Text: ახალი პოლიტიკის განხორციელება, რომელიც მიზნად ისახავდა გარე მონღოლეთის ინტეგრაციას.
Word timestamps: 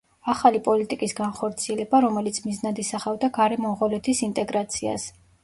ახალი 0.31 0.61
პოლიტიკის 0.67 1.11
განხორციელება, 1.19 1.99
რომელიც 2.07 2.41
მიზნად 2.47 2.83
ისახავდა 2.85 3.31
გარე 3.37 3.61
მონღოლეთის 3.67 4.25
ინტეგრაციას. 4.31 5.09